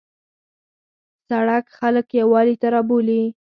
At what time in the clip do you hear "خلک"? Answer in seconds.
1.79-2.07